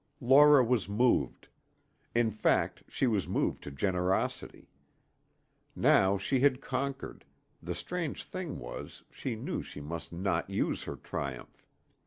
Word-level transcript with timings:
Laura 0.19 0.63
was 0.63 0.89
moved. 0.89 1.47
In 2.15 2.31
fact, 2.31 2.81
she 2.87 3.05
was 3.05 3.27
moved 3.27 3.61
to 3.61 3.69
generosity. 3.69 4.71
Now 5.75 6.17
she 6.17 6.39
had 6.39 6.59
conquered, 6.59 7.23
the 7.61 7.75
strange 7.75 8.23
thing 8.23 8.57
was, 8.57 9.03
she 9.11 9.35
knew 9.35 9.61
she 9.61 9.79
must 9.79 10.11
not 10.11 10.49
use 10.49 10.81
her 10.85 10.95
triumph. 10.95 11.67